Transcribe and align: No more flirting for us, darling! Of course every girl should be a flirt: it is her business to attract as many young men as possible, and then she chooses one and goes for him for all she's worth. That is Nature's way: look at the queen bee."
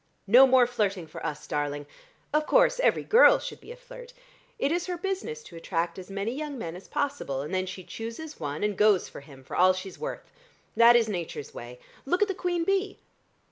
No 0.25 0.47
more 0.47 0.65
flirting 0.65 1.05
for 1.05 1.23
us, 1.23 1.45
darling! 1.45 1.85
Of 2.33 2.47
course 2.47 2.79
every 2.79 3.03
girl 3.03 3.37
should 3.37 3.61
be 3.61 3.71
a 3.71 3.75
flirt: 3.75 4.13
it 4.57 4.71
is 4.71 4.87
her 4.87 4.97
business 4.97 5.43
to 5.43 5.55
attract 5.55 5.99
as 5.99 6.09
many 6.09 6.31
young 6.33 6.57
men 6.57 6.75
as 6.75 6.87
possible, 6.87 7.41
and 7.41 7.53
then 7.53 7.67
she 7.67 7.83
chooses 7.83 8.39
one 8.39 8.63
and 8.63 8.75
goes 8.75 9.07
for 9.07 9.19
him 9.21 9.43
for 9.43 9.55
all 9.55 9.73
she's 9.73 9.99
worth. 9.99 10.31
That 10.75 10.95
is 10.95 11.07
Nature's 11.07 11.53
way: 11.53 11.79
look 12.03 12.23
at 12.23 12.27
the 12.27 12.33
queen 12.33 12.63
bee." 12.63 12.97